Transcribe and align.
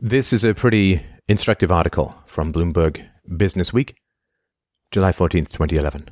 This 0.00 0.32
is 0.32 0.44
a 0.44 0.54
pretty 0.54 1.04
instructive 1.26 1.72
article 1.72 2.14
from 2.24 2.52
Bloomberg 2.52 3.04
Business 3.36 3.72
Week, 3.72 3.96
July 4.92 5.10
14th, 5.10 5.50
2011. 5.50 6.10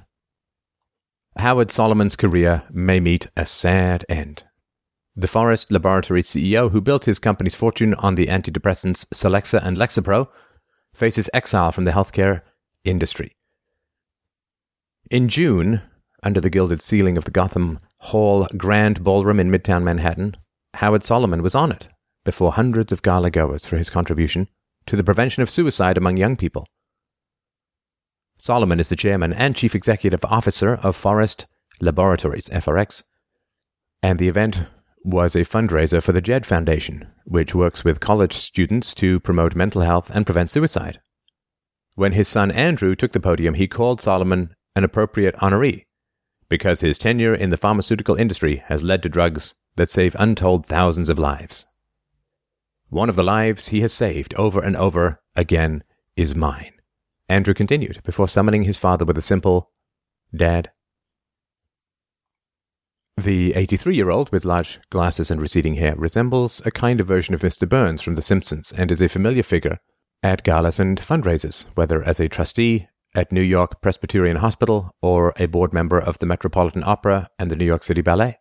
Howard 1.36 1.70
Solomon's 1.70 2.16
career 2.16 2.64
may 2.72 2.98
meet 2.98 3.28
a 3.36 3.46
sad 3.46 4.04
end. 4.08 4.42
The 5.14 5.28
Forest 5.28 5.70
Laboratory 5.70 6.22
CEO, 6.22 6.72
who 6.72 6.80
built 6.80 7.04
his 7.04 7.20
company's 7.20 7.54
fortune 7.54 7.94
on 7.94 8.16
the 8.16 8.26
antidepressants 8.26 9.06
Celexa 9.14 9.64
and 9.64 9.76
Lexapro, 9.76 10.30
faces 10.92 11.30
exile 11.32 11.70
from 11.70 11.84
the 11.84 11.92
healthcare 11.92 12.42
industry. 12.82 13.36
In 15.12 15.28
June, 15.28 15.80
under 16.24 16.40
the 16.40 16.50
gilded 16.50 16.82
ceiling 16.82 17.16
of 17.16 17.24
the 17.24 17.30
Gotham 17.30 17.78
Hall 17.98 18.48
Grand 18.56 19.04
Ballroom 19.04 19.38
in 19.38 19.48
Midtown 19.48 19.84
Manhattan, 19.84 20.36
Howard 20.74 21.04
Solomon 21.04 21.40
was 21.40 21.54
honored 21.54 21.86
before 22.26 22.52
hundreds 22.52 22.92
of 22.92 23.00
gala 23.00 23.30
goers 23.30 23.64
for 23.64 23.78
his 23.78 23.88
contribution 23.88 24.48
to 24.84 24.96
the 24.96 25.04
prevention 25.04 25.42
of 25.42 25.48
suicide 25.48 25.96
among 25.96 26.18
young 26.18 26.36
people. 26.36 26.66
Solomon 28.36 28.78
is 28.78 28.90
the 28.90 28.96
chairman 28.96 29.32
and 29.32 29.56
chief 29.56 29.74
executive 29.74 30.22
officer 30.26 30.74
of 30.74 30.94
Forest 30.94 31.46
Laboratories, 31.80 32.48
FRX, 32.48 33.04
and 34.02 34.18
the 34.18 34.28
event 34.28 34.64
was 35.02 35.34
a 35.34 35.44
fundraiser 35.44 36.02
for 36.02 36.12
the 36.12 36.20
JED 36.20 36.44
Foundation, 36.44 37.06
which 37.24 37.54
works 37.54 37.84
with 37.84 38.00
college 38.00 38.34
students 38.34 38.92
to 38.94 39.20
promote 39.20 39.54
mental 39.54 39.82
health 39.82 40.10
and 40.10 40.26
prevent 40.26 40.50
suicide. 40.50 41.00
When 41.94 42.12
his 42.12 42.28
son 42.28 42.50
Andrew 42.50 42.94
took 42.94 43.12
the 43.12 43.20
podium, 43.20 43.54
he 43.54 43.68
called 43.68 44.00
Solomon 44.00 44.54
an 44.74 44.84
appropriate 44.84 45.36
honoree 45.36 45.84
because 46.48 46.80
his 46.80 46.98
tenure 46.98 47.34
in 47.34 47.50
the 47.50 47.56
pharmaceutical 47.56 48.16
industry 48.16 48.62
has 48.66 48.82
led 48.82 49.02
to 49.02 49.08
drugs 49.08 49.54
that 49.76 49.90
save 49.90 50.16
untold 50.18 50.66
thousands 50.66 51.08
of 51.08 51.18
lives. 51.18 51.66
One 52.88 53.08
of 53.08 53.16
the 53.16 53.24
lives 53.24 53.68
he 53.68 53.80
has 53.80 53.92
saved 53.92 54.34
over 54.34 54.60
and 54.60 54.76
over 54.76 55.20
again 55.34 55.82
is 56.14 56.34
mine. 56.34 56.72
Andrew 57.28 57.54
continued 57.54 58.00
before 58.04 58.28
summoning 58.28 58.62
his 58.62 58.78
father 58.78 59.04
with 59.04 59.18
a 59.18 59.22
simple, 59.22 59.70
Dad. 60.34 60.70
The 63.16 63.54
83 63.54 63.96
year 63.96 64.10
old 64.10 64.30
with 64.30 64.44
large 64.44 64.78
glasses 64.90 65.30
and 65.30 65.40
receding 65.40 65.74
hair 65.74 65.96
resembles 65.96 66.62
a 66.64 66.70
kinder 66.70 67.02
version 67.02 67.34
of 67.34 67.40
Mr. 67.40 67.68
Burns 67.68 68.02
from 68.02 68.14
The 68.14 68.22
Simpsons 68.22 68.72
and 68.72 68.90
is 68.90 69.00
a 69.00 69.08
familiar 69.08 69.42
figure 69.42 69.78
at 70.22 70.44
galas 70.44 70.78
and 70.78 71.00
fundraisers, 71.00 71.66
whether 71.74 72.02
as 72.02 72.20
a 72.20 72.28
trustee 72.28 72.88
at 73.14 73.32
New 73.32 73.42
York 73.42 73.80
Presbyterian 73.80 74.36
Hospital 74.36 74.94
or 75.00 75.32
a 75.38 75.46
board 75.46 75.72
member 75.72 75.98
of 75.98 76.18
the 76.18 76.26
Metropolitan 76.26 76.84
Opera 76.84 77.30
and 77.38 77.50
the 77.50 77.56
New 77.56 77.64
York 77.64 77.82
City 77.82 78.02
Ballet. 78.02 78.36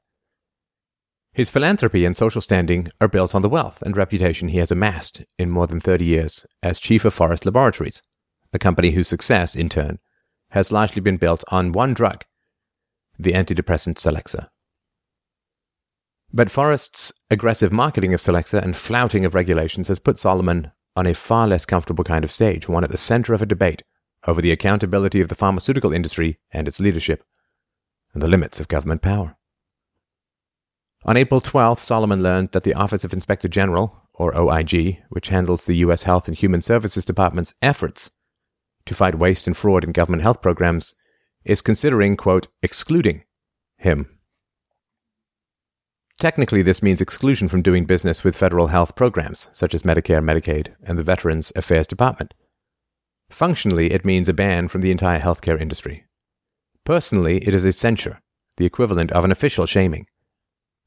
His 1.35 1.49
philanthropy 1.49 2.05
and 2.05 2.15
social 2.15 2.39
standing 2.39 2.87
are 3.01 3.09
built 3.09 3.35
on 3.35 3.41
the 3.41 3.49
wealth 3.49 3.81
and 3.81 3.97
reputation 3.97 4.47
he 4.47 4.59
has 4.59 4.71
amassed 4.71 5.25
in 5.37 5.49
more 5.49 5.67
than 5.67 5.81
30 5.81 6.05
years 6.05 6.45
as 6.63 6.79
chief 6.79 7.03
of 7.03 7.13
Forest 7.13 7.45
Laboratories, 7.45 8.01
a 8.53 8.57
company 8.57 8.91
whose 8.91 9.09
success, 9.09 9.53
in 9.53 9.67
turn, 9.67 9.99
has 10.51 10.71
largely 10.71 11.01
been 11.01 11.17
built 11.17 11.43
on 11.49 11.73
one 11.73 11.93
drug, 11.93 12.23
the 13.19 13.33
antidepressant 13.33 13.95
Celexa. 13.95 14.47
But 16.31 16.49
Forest's 16.49 17.11
aggressive 17.29 17.73
marketing 17.73 18.13
of 18.13 18.21
Celexa 18.21 18.63
and 18.63 18.77
flouting 18.77 19.25
of 19.25 19.35
regulations 19.35 19.89
has 19.89 19.99
put 19.99 20.17
Solomon 20.17 20.71
on 20.95 21.05
a 21.05 21.13
far 21.13 21.49
less 21.49 21.65
comfortable 21.65 22.05
kind 22.05 22.23
of 22.23 22.31
stage, 22.31 22.69
one 22.69 22.85
at 22.85 22.91
the 22.91 22.97
center 22.97 23.33
of 23.33 23.41
a 23.41 23.45
debate 23.45 23.83
over 24.25 24.41
the 24.41 24.53
accountability 24.53 25.19
of 25.19 25.27
the 25.27 25.35
pharmaceutical 25.35 25.91
industry 25.91 26.37
and 26.51 26.65
its 26.65 26.79
leadership, 26.79 27.25
and 28.13 28.23
the 28.23 28.29
limits 28.29 28.61
of 28.61 28.69
government 28.69 29.01
power. 29.01 29.35
On 31.05 31.15
April 31.15 31.39
12th, 31.39 31.79
Solomon 31.79 32.23
learned 32.23 32.51
that 32.53 32.63
the 32.63 32.73
Office 32.73 33.03
of 33.03 33.13
Inspector 33.13 33.47
General, 33.49 34.01
or 34.15 34.35
OIG, 34.35 35.03
which 35.09 35.29
handles 35.29 35.65
the 35.65 35.77
U.S. 35.77 36.03
Health 36.03 36.27
and 36.27 36.35
Human 36.35 36.63
Services 36.63 37.05
Department's 37.05 37.53
efforts 37.61 38.11
to 38.87 38.95
fight 38.95 39.15
waste 39.15 39.45
and 39.45 39.55
fraud 39.55 39.83
in 39.83 39.91
government 39.91 40.23
health 40.23 40.41
programs, 40.41 40.95
is 41.43 41.61
considering, 41.61 42.17
quote, 42.17 42.47
excluding 42.63 43.23
him. 43.77 44.17
Technically, 46.17 46.63
this 46.63 46.81
means 46.81 47.01
exclusion 47.01 47.49
from 47.49 47.61
doing 47.61 47.85
business 47.85 48.23
with 48.23 48.35
federal 48.35 48.67
health 48.67 48.95
programs, 48.95 49.47
such 49.53 49.75
as 49.75 49.83
Medicare, 49.83 50.23
Medicaid, 50.23 50.73
and 50.81 50.97
the 50.97 51.03
Veterans 51.03 51.51
Affairs 51.55 51.85
Department. 51.85 52.33
Functionally, 53.29 53.91
it 53.91 54.05
means 54.05 54.27
a 54.27 54.33
ban 54.33 54.67
from 54.67 54.81
the 54.81 54.91
entire 54.91 55.19
healthcare 55.19 55.59
industry. 55.61 56.05
Personally, 56.83 57.45
it 57.47 57.53
is 57.53 57.65
a 57.65 57.73
censure, 57.73 58.21
the 58.57 58.65
equivalent 58.65 59.11
of 59.11 59.23
an 59.23 59.31
official 59.31 59.67
shaming. 59.67 60.07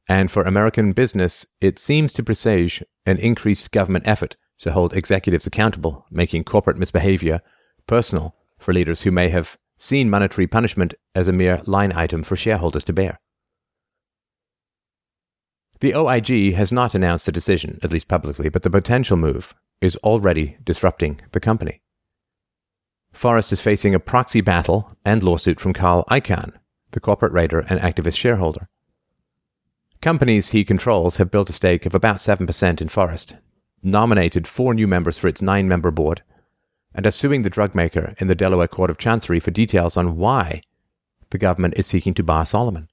And 0.08 0.30
for 0.30 0.42
American 0.42 0.92
business, 0.92 1.46
it 1.60 1.78
seems 1.78 2.12
to 2.14 2.22
presage 2.22 2.82
an 3.04 3.18
increased 3.18 3.70
government 3.70 4.08
effort 4.08 4.36
to 4.60 4.72
hold 4.72 4.94
executives 4.94 5.46
accountable, 5.46 6.06
making 6.10 6.44
corporate 6.44 6.78
misbehavior 6.78 7.40
personal 7.86 8.34
for 8.58 8.72
leaders 8.72 9.02
who 9.02 9.10
may 9.10 9.28
have 9.28 9.58
seen 9.76 10.10
monetary 10.10 10.46
punishment 10.46 10.94
as 11.14 11.28
a 11.28 11.32
mere 11.32 11.62
line 11.66 11.92
item 11.92 12.22
for 12.22 12.36
shareholders 12.36 12.84
to 12.84 12.92
bear. 12.92 13.20
The 15.80 15.94
OIG 15.94 16.54
has 16.54 16.72
not 16.72 16.94
announced 16.94 17.28
a 17.28 17.32
decision, 17.32 17.78
at 17.82 17.92
least 17.92 18.08
publicly, 18.08 18.48
but 18.48 18.62
the 18.62 18.70
potential 18.70 19.16
move 19.16 19.54
is 19.80 19.96
already 19.96 20.56
disrupting 20.64 21.20
the 21.30 21.38
company. 21.38 21.82
Forest 23.12 23.52
is 23.52 23.60
facing 23.60 23.94
a 23.94 24.00
proxy 24.00 24.40
battle 24.40 24.96
and 25.04 25.22
lawsuit 25.22 25.60
from 25.60 25.72
Carl 25.72 26.04
Icahn, 26.10 26.52
the 26.90 27.00
corporate 27.00 27.32
raider 27.32 27.60
and 27.60 27.78
activist 27.80 28.16
shareholder. 28.16 28.68
Companies 30.00 30.50
he 30.50 30.64
controls 30.64 31.16
have 31.16 31.30
built 31.30 31.50
a 31.50 31.52
stake 31.52 31.84
of 31.84 31.94
about 31.94 32.18
7% 32.18 32.80
in 32.80 32.88
Forest, 32.88 33.34
nominated 33.82 34.46
four 34.46 34.72
new 34.72 34.86
members 34.86 35.18
for 35.18 35.26
its 35.26 35.42
nine 35.42 35.66
member 35.66 35.90
board, 35.90 36.22
and 36.94 37.04
are 37.04 37.10
suing 37.10 37.42
the 37.42 37.50
drug 37.50 37.74
maker 37.74 38.14
in 38.18 38.28
the 38.28 38.36
Delaware 38.36 38.68
Court 38.68 38.90
of 38.90 38.98
Chancery 38.98 39.40
for 39.40 39.50
details 39.50 39.96
on 39.96 40.16
why 40.16 40.62
the 41.30 41.38
government 41.38 41.74
is 41.76 41.86
seeking 41.86 42.14
to 42.14 42.22
bar 42.22 42.46
Solomon. 42.46 42.88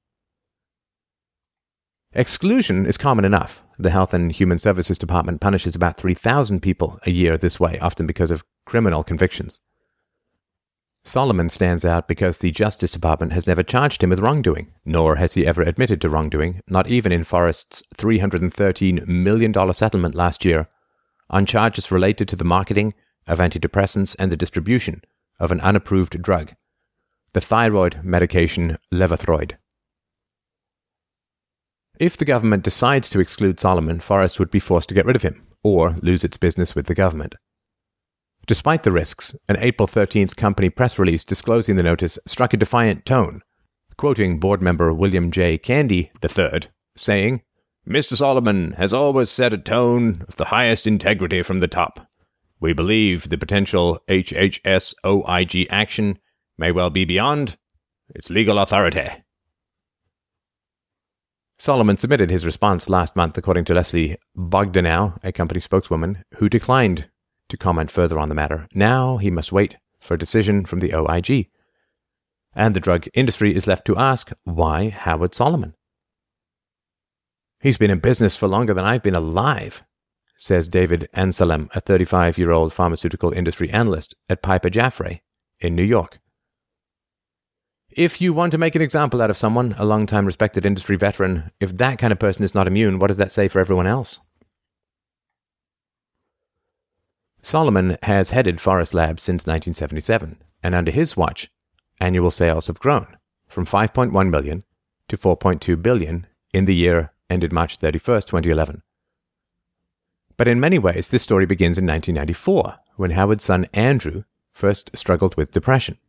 Exclusion 2.13 2.88
is 2.88 2.97
common 2.97 3.23
enough. 3.23 3.61
The 3.77 3.91
Health 3.91 4.13
and 4.13 4.31
Human 4.31 4.57
Services 4.57 4.97
Department 4.97 5.41
punishes 5.41 5.75
about 5.75 5.97
3,000 5.97 6.61
people 6.61 6.99
a 7.05 7.11
year 7.11 7.37
this 7.37 7.59
way, 7.59 7.77
often 7.79 8.07
because 8.07 8.31
of 8.31 8.43
criminal 8.66 9.03
convictions. 9.03 9.59
Solomon 11.07 11.49
stands 11.49 11.85
out 11.85 12.07
because 12.07 12.39
the 12.39 12.49
Justice 12.49 12.91
Department 12.91 13.31
has 13.31 13.45
never 13.45 13.61
charged 13.61 14.01
him 14.01 14.09
with 14.09 14.19
wrongdoing, 14.19 14.73
nor 14.83 15.17
has 15.17 15.33
he 15.33 15.45
ever 15.45 15.61
admitted 15.61 16.01
to 16.01 16.09
wrongdoing, 16.09 16.61
not 16.67 16.88
even 16.88 17.11
in 17.11 17.23
Forest's 17.23 17.83
$313 17.95 19.07
million 19.07 19.73
settlement 19.73 20.16
last 20.16 20.43
year, 20.43 20.67
on 21.29 21.45
charges 21.45 21.91
related 21.91 22.27
to 22.27 22.35
the 22.35 22.43
marketing 22.43 22.95
of 23.27 23.38
antidepressants 23.38 24.16
and 24.17 24.31
the 24.31 24.38
distribution 24.38 25.03
of 25.39 25.51
an 25.51 25.61
unapproved 25.61 26.21
drug, 26.23 26.53
the 27.33 27.41
thyroid 27.41 27.99
medication 28.03 28.77
Levothyroid. 28.91 29.53
If 31.99 32.17
the 32.17 32.25
government 32.25 32.63
decides 32.63 33.11
to 33.11 33.19
exclude 33.19 33.59
Solomon, 33.59 33.99
Forest 33.99 34.39
would 34.39 34.49
be 34.49 34.59
forced 34.59 34.89
to 34.89 34.95
get 34.95 35.05
rid 35.05 35.16
of 35.16 35.22
him, 35.22 35.45
or 35.63 35.97
lose 36.01 36.23
its 36.23 36.37
business 36.37 36.73
with 36.73 36.87
the 36.87 36.95
government. 36.95 37.35
Despite 38.47 38.83
the 38.83 38.91
risks, 38.91 39.35
an 39.50 39.57
April 39.59 39.88
13th 39.88 40.35
company 40.35 40.69
press 40.69 41.00
release 41.00 41.23
disclosing 41.23 41.78
the 41.78 41.83
notice 41.83 42.19
struck 42.28 42.53
a 42.53 42.57
defiant 42.57 43.03
tone, 43.03 43.41
quoting 43.97 44.39
board 44.39 44.61
member 44.61 44.94
William 44.94 45.31
J. 45.31 45.57
Candee 45.57 46.11
III, 46.23 46.69
saying, 46.95 47.41
Mr. 47.88 48.16
Solomon 48.16 48.73
has 48.73 48.94
always 48.94 49.31
set 49.31 49.53
a 49.53 49.57
tone 49.57 50.23
of 50.28 50.35
the 50.35 50.45
highest 50.45 50.85
integrity 50.85 51.41
from 51.41 51.59
the 51.59 51.67
top. 51.67 52.07
We 52.59 52.73
believe 52.73 53.29
the 53.29 53.38
potential 53.38 54.00
HHS 54.07 54.94
OIG 55.03 55.67
action 55.72 56.19
may 56.57 56.72
well 56.72 56.91
be 56.91 57.03
beyond 57.05 57.57
its 58.13 58.29
legal 58.29 58.59
authority. 58.59 59.09
Solomon 61.57 61.97
submitted 61.97 62.29
his 62.29 62.45
response 62.45 62.89
last 62.89 63.16
month, 63.16 63.38
according 63.38 63.66
to 63.66 63.73
Leslie 63.73 64.17
Bogdanow, 64.38 65.17
a 65.23 65.31
company 65.31 65.59
spokeswoman, 65.59 66.23
who 66.35 66.50
declined 66.50 67.09
to 67.50 67.58
comment 67.58 67.92
further 67.92 68.20
on 68.20 68.30
the 68.30 68.36
matter. 68.36 68.68
Now 68.74 69.18
he 69.18 69.32
must 69.32 69.52
wait 69.52 69.78
for 70.00 70.14
a 70.14 70.20
decision 70.20 70.66
from 70.66 70.80
the 70.80 70.94
OIG. 70.94 71.47
And 72.53 72.74
the 72.74 72.80
drug 72.80 73.08
industry 73.14 73.56
is 73.56 73.68
left 73.68 73.86
to 73.88 73.97
ask 73.97 74.32
why 74.44 74.90
Howard 74.90 75.36
Solomon? 75.36 75.74
He's 77.59 77.78
been 77.78 77.92
in 77.92 78.00
business 78.00 78.36
for 78.36 78.47
longer 78.47 78.74
than 78.74 78.86
I've 78.86 79.03
been 79.03 79.16
alive, 79.16 79.84
says 80.38 80.68
David 80.68 81.09
Amsellem, 81.16 81.74
a 81.76 81.82
35 81.82 82.38
year 82.38 82.52
old 82.52 82.74
pharmaceutical 82.74 83.32
industry 83.32 83.70
analyst 83.72 84.16
at 84.30 84.44
Piper 84.44 84.70
Jaffray 84.70 85.22
in 85.59 85.76
New 85.76 85.84
York. 85.84 86.20
If 87.90 88.20
you 88.20 88.34
want 88.34 88.52
to 88.52 88.58
make 88.58 88.76
an 88.76 88.82
example 88.82 89.22
out 89.22 89.30
of 89.30 89.38
someone, 89.38 89.74
a 89.78 89.86
long-time 89.86 90.26
respected 90.26 90.66
industry 90.66 90.97
veteran, 90.97 91.52
if 91.62 91.78
that 91.78 91.97
kind 91.97 92.12
of 92.12 92.20
person 92.20 92.44
is 92.44 92.53
not 92.53 92.68
immune, 92.68 93.00
what 93.00 93.08
does 93.08 93.18
that 93.18 93.32
say 93.32 93.47
for 93.47 93.59
everyone 93.59 93.88
else? 93.88 94.20
Solomon 97.46 97.96
has 98.02 98.32
headed 98.32 98.59
Forest 98.59 98.96
Labs 98.96 99.22
since 99.22 99.46
1977, 99.46 100.42
and 100.64 100.74
under 100.74 100.90
his 100.90 101.16
watch, 101.16 101.47
annual 102.00 102.32
sales 102.32 102.66
have 102.66 102.80
grown 102.80 103.18
from 103.47 103.68
5.1 103.68 104.32
million 104.32 104.64
to 105.09 105.16
4.2 105.16 105.80
billion 105.80 106.26
in 106.53 106.66
the 106.66 106.74
year 106.74 107.12
ended 107.30 107.53
March 107.53 107.78
31st, 107.78 108.26
2011. 108.26 108.82
But 110.38 110.47
in 110.47 110.59
many 110.59 110.80
ways, 110.80 111.09
this 111.09 111.22
story 111.22 111.46
begins 111.46 111.78
in 111.78 111.86
1994, 111.86 112.78
when 112.96 113.12
Howard's 113.12 113.44
son 113.44 113.68
Andrew 113.76 114.24
first 114.52 114.90
struggled 114.97 115.38
with 115.38 115.52
depression. 115.52 116.00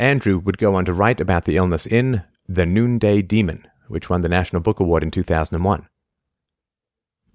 Andrew 0.00 0.38
would 0.40 0.58
go 0.58 0.74
on 0.74 0.84
to 0.86 0.92
write 0.92 1.20
about 1.20 1.44
the 1.44 1.56
illness 1.56 1.86
in 1.86 2.24
The 2.48 2.66
Noonday 2.66 3.22
Demon, 3.22 3.68
which 3.86 4.10
won 4.10 4.22
the 4.22 4.28
National 4.28 4.62
Book 4.62 4.80
Award 4.80 5.04
in 5.04 5.12
2001. 5.12 5.86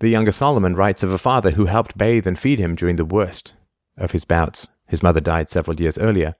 The 0.03 0.09
younger 0.09 0.33
Solomon 0.33 0.75
writes 0.75 1.01
of 1.01 1.13
a 1.13 1.17
father 1.17 1.51
who 1.51 1.67
helped 1.67 1.97
bathe 1.97 2.27
and 2.27 2.37
feed 2.37 2.59
him 2.59 2.75
during 2.75 2.97
the 2.97 3.05
worst 3.05 3.53
of 3.95 4.11
his 4.11 4.25
bouts. 4.25 4.67
His 4.85 5.01
mother 5.01 5.21
died 5.21 5.47
several 5.47 5.79
years 5.79 5.97
earlier, 5.97 6.35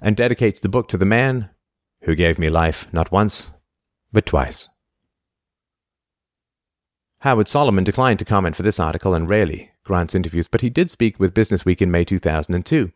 and 0.00 0.16
dedicates 0.16 0.58
the 0.58 0.70
book 0.70 0.88
to 0.88 0.96
the 0.96 1.04
man 1.04 1.50
who 2.04 2.14
gave 2.14 2.38
me 2.38 2.48
life 2.48 2.88
not 2.94 3.12
once, 3.12 3.50
but 4.10 4.24
twice. 4.24 4.70
Howard 7.18 7.46
Solomon 7.46 7.84
declined 7.84 8.20
to 8.20 8.24
comment 8.24 8.56
for 8.56 8.62
this 8.62 8.80
article 8.80 9.12
and 9.12 9.28
rarely 9.28 9.72
grants 9.84 10.14
interviews, 10.14 10.48
but 10.48 10.62
he 10.62 10.70
did 10.70 10.90
speak 10.90 11.20
with 11.20 11.34
Business 11.34 11.66
Week 11.66 11.82
in 11.82 11.90
May 11.90 12.06
2002. 12.06 12.90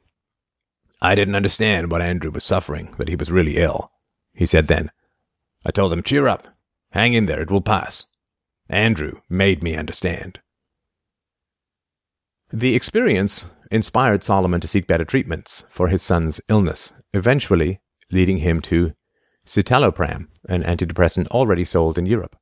I 1.03 1.15
didn't 1.15 1.35
understand 1.35 1.91
what 1.91 2.01
Andrew 2.01 2.31
was 2.31 2.45
suffering, 2.45 2.95
that 2.97 3.11
he 3.11 3.17
was 3.17 3.31
really 3.31 3.59
ill, 3.59 3.93
he 4.33 4.47
said 4.47 4.69
then. 4.69 4.91
I 5.67 5.71
told 5.71 5.93
him, 5.93 6.03
cheer 6.03 6.29
up, 6.29 6.49
hang 6.93 7.13
in 7.13 7.27
there, 7.27 7.43
it 7.43 7.51
will 7.51 7.61
pass. 7.61 8.07
Andrew 8.71 9.21
made 9.29 9.63
me 9.63 9.77
understand. 9.77 10.39
The 12.53 12.75
experience 12.75 13.47
inspired 13.71 14.25
Solomon 14.25 14.61
to 14.61 14.69
seek 14.69 14.87
better 14.87 15.05
treatments 15.05 15.65
for 15.69 15.89
his 15.89 16.03
son's 16.03 16.41
illness, 16.49 16.93
eventually 17.13 17.81
leading 18.11 18.39
him 18.39 18.61
to 18.63 18.93
citalopram, 19.47 20.29
an 20.49 20.63
antidepressant 20.63 21.27
already 21.29 21.65
sold 21.65 21.99
in 21.99 22.07
Europe. 22.07 22.37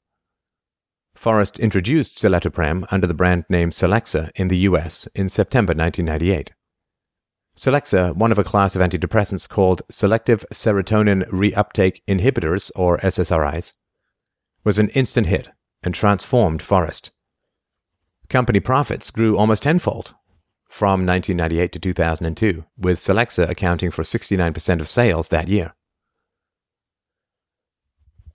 Forest 1.14 1.58
introduced 1.58 2.16
citalopram 2.18 2.86
under 2.90 3.06
the 3.06 3.14
brand 3.14 3.44
name 3.48 3.70
Celexa 3.70 4.30
in 4.34 4.48
the 4.48 4.58
US 4.58 5.08
in 5.14 5.28
September 5.28 5.72
1998. 5.72 6.52
Celexa, 7.56 8.14
one 8.14 8.30
of 8.30 8.38
a 8.38 8.44
class 8.44 8.76
of 8.76 8.82
antidepressants 8.82 9.48
called 9.48 9.82
selective 9.90 10.44
serotonin 10.52 11.28
reuptake 11.30 12.02
inhibitors, 12.06 12.70
or 12.76 12.98
SSRIs, 12.98 13.72
was 14.62 14.78
an 14.78 14.90
instant 14.90 15.26
hit 15.26 15.48
and 15.82 15.94
transformed 15.94 16.62
Forest. 16.62 17.12
Company 18.28 18.60
profits 18.60 19.10
grew 19.10 19.36
almost 19.36 19.62
tenfold 19.62 20.14
from 20.68 21.06
1998 21.06 21.72
to 21.72 21.78
2002, 21.78 22.64
with 22.76 22.98
Celexa 22.98 23.48
accounting 23.48 23.90
for 23.90 24.02
69% 24.02 24.80
of 24.80 24.88
sales 24.88 25.28
that 25.28 25.48
year. 25.48 25.74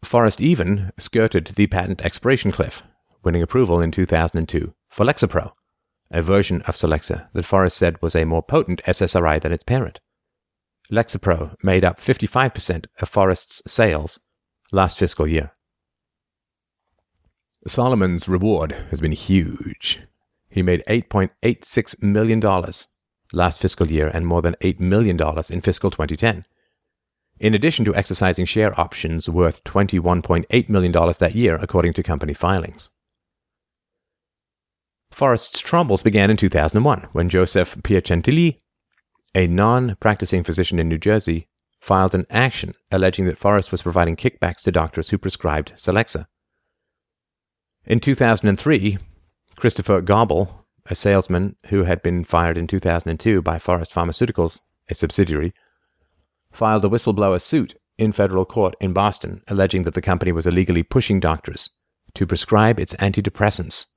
Forest 0.03 0.41
even 0.41 0.91
skirted 0.97 1.47
the 1.55 1.67
patent 1.67 2.01
expiration 2.01 2.51
cliff, 2.51 2.81
winning 3.23 3.41
approval 3.41 3.79
in 3.79 3.91
2002 3.91 4.73
for 4.89 5.05
Lexapro, 5.05 5.51
a 6.11 6.21
version 6.21 6.61
of 6.63 6.75
Celexa 6.75 7.29
that 7.33 7.45
Forest 7.45 7.77
said 7.77 8.01
was 8.01 8.15
a 8.15 8.25
more 8.25 8.43
potent 8.43 8.81
SSRI 8.83 9.41
than 9.41 9.51
its 9.51 9.63
parent. 9.63 9.99
Lexapro 10.91 11.55
made 11.63 11.85
up 11.85 11.99
55% 11.99 12.85
of 12.99 13.09
Forest's 13.09 13.61
sales 13.65 14.19
last 14.71 14.99
fiscal 14.99 15.27
year. 15.27 15.52
Solomon's 17.67 18.27
reward 18.27 18.71
has 18.89 18.99
been 18.99 19.11
huge. 19.11 20.01
He 20.49 20.61
made 20.61 20.83
$8.86 20.87 22.03
million 22.03 22.41
last 23.31 23.61
fiscal 23.61 23.89
year 23.89 24.07
and 24.07 24.27
more 24.27 24.41
than 24.41 24.55
$8 24.61 24.79
million 24.79 25.19
in 25.49 25.61
fiscal 25.61 25.89
2010 25.89 26.45
in 27.39 27.53
addition 27.53 27.83
to 27.85 27.95
exercising 27.95 28.45
share 28.45 28.79
options 28.79 29.27
worth 29.27 29.63
$21.8 29.63 30.69
million 30.69 30.91
that 30.91 31.35
year, 31.35 31.55
according 31.55 31.93
to 31.93 32.03
company 32.03 32.33
filings. 32.33 32.89
Forest's 35.11 35.59
troubles 35.59 36.01
began 36.01 36.31
in 36.31 36.37
2001 36.37 37.07
when 37.11 37.29
Joseph 37.29 37.75
Piacentini, 37.83 38.61
a 39.35 39.47
non 39.47 39.95
practicing 39.99 40.43
physician 40.43 40.79
in 40.79 40.87
New 40.87 40.97
Jersey, 40.97 41.47
filed 41.79 42.15
an 42.15 42.25
action 42.29 42.73
alleging 42.91 43.25
that 43.25 43.37
Forest 43.37 43.71
was 43.71 43.83
providing 43.83 44.15
kickbacks 44.15 44.61
to 44.63 44.71
doctors 44.71 45.09
who 45.09 45.17
prescribed 45.17 45.73
Celexa. 45.75 46.27
In 47.85 47.99
2003, 47.99 48.97
Christopher 49.57 49.99
Gobble, 49.99 50.65
a 50.85 50.95
salesman 50.95 51.57
who 51.67 51.83
had 51.83 52.01
been 52.01 52.23
fired 52.23 52.57
in 52.57 52.65
2002 52.65 53.41
by 53.41 53.59
Forest 53.59 53.93
Pharmaceuticals, 53.93 54.61
a 54.89 54.95
subsidiary, 54.95 55.53
filed 56.49 56.85
a 56.85 56.89
whistleblower 56.89 57.41
suit 57.41 57.75
in 57.97 58.13
federal 58.13 58.45
court 58.45 58.75
in 58.79 58.93
Boston 58.93 59.41
alleging 59.49 59.83
that 59.83 59.95
the 59.95 60.01
company 60.01 60.31
was 60.31 60.47
illegally 60.47 60.81
pushing 60.81 61.19
doctors 61.19 61.71
to 62.13 62.25
prescribe 62.25 62.79
its 62.79 62.93
antidepressants 62.95 63.87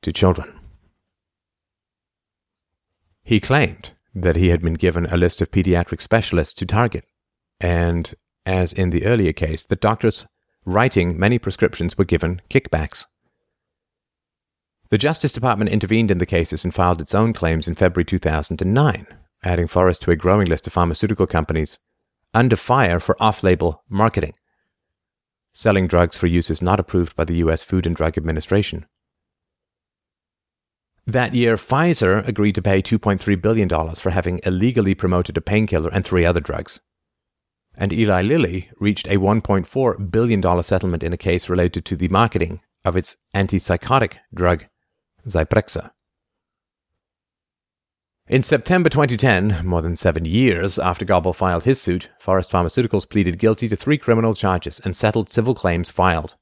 to 0.00 0.10
children. 0.10 0.58
He 3.22 3.38
claimed 3.38 3.92
that 4.14 4.36
he 4.36 4.48
had 4.48 4.62
been 4.62 4.74
given 4.74 5.04
a 5.06 5.18
list 5.18 5.42
of 5.42 5.50
pediatric 5.50 6.00
specialists 6.00 6.54
to 6.54 6.64
target, 6.64 7.04
and, 7.60 8.14
as 8.46 8.72
in 8.72 8.90
the 8.90 9.04
earlier 9.04 9.32
case, 9.34 9.66
the 9.66 9.76
doctors 9.76 10.26
writing 10.66 11.18
many 11.18 11.38
prescriptions 11.38 11.96
were 11.96 12.04
given 12.04 12.42
kickbacks. 12.50 13.06
The 14.90 14.98
Justice 14.98 15.32
Department 15.32 15.70
intervened 15.70 16.10
in 16.10 16.18
the 16.18 16.26
cases 16.26 16.64
and 16.64 16.74
filed 16.74 17.00
its 17.00 17.14
own 17.14 17.32
claims 17.32 17.66
in 17.66 17.76
February 17.76 18.04
2009, 18.04 19.06
adding 19.42 19.68
Forest 19.68 20.02
to 20.02 20.10
a 20.10 20.16
growing 20.16 20.48
list 20.48 20.66
of 20.66 20.72
pharmaceutical 20.72 21.26
companies 21.26 21.78
under 22.34 22.56
fire 22.56 23.00
for 23.00 23.16
off 23.20 23.42
label 23.42 23.84
marketing, 23.88 24.34
selling 25.52 25.86
drugs 25.86 26.16
for 26.16 26.26
uses 26.26 26.60
not 26.60 26.80
approved 26.80 27.16
by 27.16 27.24
the 27.24 27.36
U.S. 27.36 27.62
Food 27.62 27.86
and 27.86 27.96
Drug 27.96 28.18
Administration. 28.18 28.86
That 31.06 31.34
year, 31.34 31.56
Pfizer 31.56 32.26
agreed 32.26 32.56
to 32.56 32.62
pay 32.62 32.82
$2.3 32.82 33.40
billion 33.40 33.68
for 33.94 34.10
having 34.10 34.40
illegally 34.44 34.94
promoted 34.94 35.36
a 35.36 35.40
painkiller 35.40 35.90
and 35.92 36.04
three 36.04 36.24
other 36.24 36.40
drugs. 36.40 36.80
And 37.76 37.92
Eli 37.92 38.22
Lilly 38.22 38.70
reached 38.78 39.06
a 39.06 39.18
$1.4 39.18 40.10
billion 40.10 40.62
settlement 40.62 41.02
in 41.02 41.12
a 41.12 41.18
case 41.18 41.48
related 41.48 41.84
to 41.84 41.96
the 41.96 42.08
marketing 42.08 42.60
of 42.84 42.96
its 42.96 43.16
antipsychotic 43.34 44.14
drug, 44.34 44.66
Zyprexa. 45.28 45.90
In 48.28 48.42
September 48.42 48.88
2010, 48.88 49.64
more 49.64 49.82
than 49.82 49.96
seven 49.96 50.24
years 50.24 50.80
after 50.80 51.04
Gobble 51.04 51.32
filed 51.32 51.62
his 51.62 51.80
suit, 51.80 52.10
Forest 52.18 52.50
Pharmaceuticals 52.50 53.08
pleaded 53.08 53.38
guilty 53.38 53.68
to 53.68 53.76
three 53.76 53.98
criminal 53.98 54.34
charges 54.34 54.80
and 54.80 54.96
settled 54.96 55.28
civil 55.28 55.54
claims 55.54 55.90
filed 55.90 56.36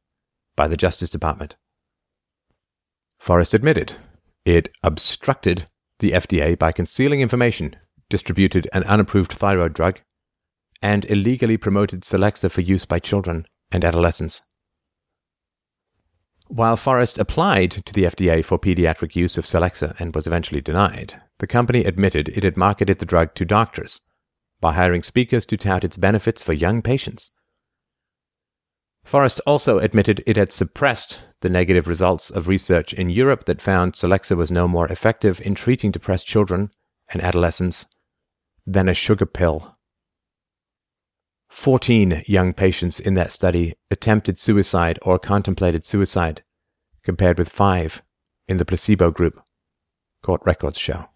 by 0.57 0.67
the 0.67 0.79
Justice 0.79 1.11
Department. 1.11 1.57
Forest 3.19 3.53
admitted 3.53 3.97
it 4.45 4.71
obstructed 4.83 5.67
the 5.99 6.13
FDA 6.13 6.59
by 6.59 6.73
concealing 6.73 7.21
information, 7.21 7.77
distributed 8.09 8.69
an 8.73 8.85
unapproved 8.85 9.33
thyroid 9.33 9.75
drug, 9.75 10.01
and 10.85 11.07
illegally 11.07 11.57
promoted 11.57 12.03
Celexa 12.03 12.51
for 12.51 12.61
use 12.61 12.85
by 12.85 12.99
children 12.99 13.47
and 13.73 13.87
adolescents. 13.87 14.43
While 16.49 16.77
Forest 16.77 17.19
applied 17.19 17.71
to 17.71 17.95
the 17.95 18.03
FDA 18.03 18.45
for 18.45 18.59
pediatric 18.59 19.17
use 19.17 19.39
of 19.39 19.47
Celexa 19.47 19.99
and 19.99 20.15
was 20.15 20.27
eventually 20.27 20.61
denied, 20.61 21.23
the 21.39 21.47
company 21.47 21.85
admitted 21.85 22.29
it 22.29 22.45
had 22.45 22.59
marketed 22.59 22.99
the 22.99 23.07
drug 23.07 23.35
to 23.37 23.47
doctors 23.47 24.03
by 24.61 24.75
hiring 24.75 25.03
speakers 25.03 25.47
to 25.47 25.57
tout 25.57 25.85
its 25.85 25.97
benefits 25.97 26.43
for 26.43 26.53
young 26.53 26.83
patients. 26.83 27.31
Forest 29.05 29.41
also 29.47 29.79
admitted 29.79 30.23
it 30.27 30.37
had 30.37 30.53
suppressed 30.53 31.21
the 31.41 31.49
negative 31.49 31.89
results 31.89 32.31
of 32.31 32.47
research 32.47 32.93
in 32.93 33.09
Europe 33.09 33.47
that 33.47 33.63
found 33.63 33.95
Celexa 33.95 34.37
was 34.37 34.51
no 34.51 34.69
more 34.69 34.89
effective 34.89 35.41
in 35.41 35.55
treating 35.55 35.91
depressed 35.91 36.27
children 36.27 36.71
and 37.09 37.23
adolescents 37.23 37.87
than 38.67 38.87
a 38.87 38.95
sugar 38.95 39.27
pill. 39.27 39.74
14 41.55 42.25
young 42.27 42.53
patients 42.53 42.99
in 42.99 43.15
that 43.15 43.31
study 43.31 43.75
attempted 43.89 44.41
suicide 44.41 44.99
or 45.03 45.21
contemplated 45.21 45.85
suicide, 45.85 46.43
compared 47.05 47.39
with 47.39 47.49
5 47.49 48.03
in 48.49 48.57
the 48.57 48.65
placebo 48.65 49.13
group, 49.13 49.41
court 50.21 50.43
records 50.45 50.79
show. 50.81 51.07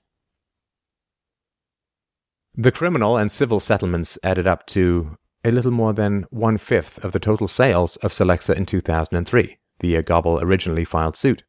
The 2.55 2.71
criminal 2.71 3.17
and 3.17 3.33
civil 3.33 3.59
settlements 3.59 4.17
added 4.23 4.47
up 4.47 4.65
to 4.69 5.19
a 5.45 5.51
little 5.51 5.73
more 5.73 5.93
than 5.93 6.25
one 6.31 6.57
fifth 6.57 7.05
of 7.05 7.11
the 7.11 7.21
total 7.21 7.49
sales 7.49 7.97
of 7.97 8.13
Celexa 8.13 8.55
in 8.55 8.65
2003, 8.65 9.59
the 9.81 9.89
year 9.89 10.03
Gobble 10.03 10.41
originally 10.41 10.85
filed 10.85 11.17
suit. 11.17 11.43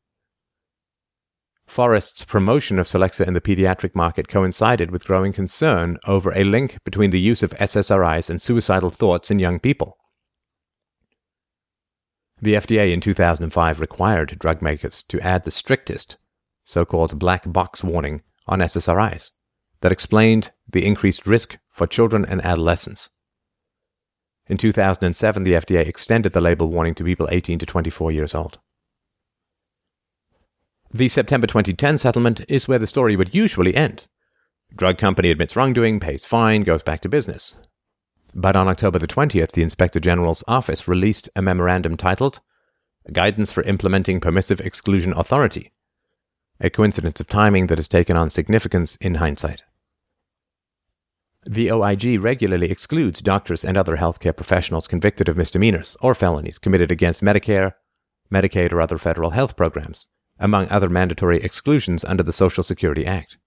Forest's 1.70 2.26
promotion 2.26 2.80
of 2.80 2.88
Celexa 2.88 3.28
in 3.28 3.34
the 3.34 3.42
pediatric 3.42 3.94
market 3.94 4.28
coincided 4.28 4.90
with 4.90 5.06
growing 5.06 5.32
concern 5.32 5.98
over 6.08 6.32
a 6.32 6.44
link 6.44 6.84
between 6.84 7.12
the 7.12 7.20
use 7.20 7.44
of 7.44 7.52
SSRIs 7.52 8.30
and 8.30 8.42
suicidal 8.42 8.90
thoughts 8.90 9.30
in 9.30 9.38
young 9.38 9.60
people. 9.60 9.98
The 12.42 12.56
FDA 12.56 12.92
in 12.92 13.02
2005 13.02 13.80
required 13.80 14.40
drug 14.40 14.62
makers 14.62 15.04
to 15.04 15.20
add 15.22 15.44
the 15.44 15.52
strictest, 15.52 16.18
so 16.64 16.86
called 16.86 17.20
black 17.20 17.52
box 17.52 17.84
warning 17.84 18.24
on 18.48 18.60
SSRIs 18.60 19.32
that 19.82 19.92
explained 19.92 20.52
the 20.68 20.86
increased 20.86 21.28
risk 21.28 21.58
for 21.70 21.86
children 21.86 22.26
and 22.26 22.44
adolescents. 22.44 23.12
In 24.48 24.58
2007, 24.58 25.44
the 25.44 25.54
FDA 25.54 25.86
extended 25.86 26.34
the 26.34 26.42
label 26.42 26.70
warning 26.70 26.96
to 26.96 27.04
people 27.04 27.28
18 27.32 27.60
to 27.60 27.66
24 27.66 28.12
years 28.12 28.34
old. 28.34 28.58
The 30.92 31.08
September 31.08 31.46
2010 31.46 32.00
settlement 32.00 32.42
is 32.48 32.68
where 32.68 32.80
the 32.80 32.88
story 32.88 33.16
would 33.16 33.36
usually 33.36 33.76
end. 33.76 34.08
Drug 34.76 34.98
company 34.98 35.30
admits 35.30 35.56
wrongdoing, 35.56 36.00
pays 36.00 36.26
fine, 36.26 36.64
goes 36.64 36.82
back 36.82 37.02
to 37.02 37.10
business. 37.10 37.56
But 38.34 38.56
on 38.56 38.68
October 38.68 38.98
the 38.98 39.08
20th, 39.08 39.52
the 39.52 39.62
Inspector 39.62 40.00
General's 40.00 40.44
office 40.48 40.88
released 40.88 41.30
a 41.36 41.44
memorandum 41.44 41.96
titled 41.96 42.40
Guidance 43.12 43.52
for 43.52 43.62
Implementing 43.64 44.20
Permissive 44.20 44.60
Exclusion 44.62 45.14
Authority, 45.14 45.72
a 46.60 46.72
coincidence 46.72 47.20
of 47.20 47.28
timing 47.28 47.68
that 47.68 47.78
has 47.78 47.88
taken 47.88 48.18
on 48.18 48.32
significance 48.32 48.96
in 48.96 49.16
hindsight. 49.16 49.62
The 51.46 51.72
OIG 51.72 52.20
regularly 52.20 52.72
excludes 52.72 53.22
doctors 53.22 53.64
and 53.64 53.78
other 53.78 53.98
healthcare 53.98 54.36
professionals 54.36 54.88
convicted 54.88 55.30
of 55.30 55.38
misdemeanors 55.38 55.98
or 56.02 56.16
felonies 56.16 56.58
committed 56.58 56.90
against 56.90 57.24
Medicare, 57.24 57.74
Medicaid, 58.32 58.74
or 58.74 58.82
other 58.82 58.98
federal 58.98 59.32
health 59.32 59.56
programs, 59.56 60.08
among 60.40 60.70
other 60.70 60.90
mandatory 60.90 61.42
exclusions 61.42 62.06
under 62.06 62.24
the 62.24 62.34
Social 62.34 62.64
Security 62.64 63.06
Act. 63.06 63.38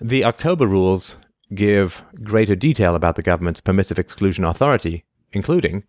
The 0.00 0.24
October 0.24 0.66
rules 0.66 1.16
give 1.54 2.02
greater 2.22 2.56
detail 2.56 2.94
about 2.94 3.16
the 3.16 3.22
government's 3.22 3.60
permissive 3.60 3.98
exclusion 3.98 4.44
authority, 4.44 5.04
including, 5.32 5.84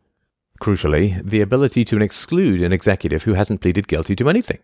crucially, 0.61 1.21
the 1.23 1.41
ability 1.41 1.83
to 1.85 2.01
exclude 2.01 2.61
an 2.61 2.71
executive 2.71 3.23
who 3.23 3.33
hasn't 3.33 3.61
pleaded 3.61 3.87
guilty 3.87 4.15
to 4.15 4.29
anything. 4.29 4.59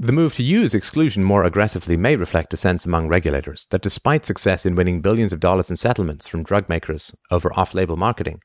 The 0.00 0.12
move 0.12 0.34
to 0.36 0.44
use 0.44 0.74
exclusion 0.74 1.24
more 1.24 1.42
aggressively 1.42 1.96
may 1.96 2.14
reflect 2.14 2.54
a 2.54 2.56
sense 2.56 2.86
among 2.86 3.08
regulators 3.08 3.66
that 3.70 3.82
despite 3.82 4.24
success 4.24 4.64
in 4.64 4.76
winning 4.76 5.00
billions 5.00 5.32
of 5.32 5.40
dollars 5.40 5.70
in 5.70 5.76
settlements 5.76 6.28
from 6.28 6.44
drug 6.44 6.68
makers 6.68 7.14
over 7.32 7.52
off 7.58 7.74
label 7.74 7.96
marketing, 7.96 8.40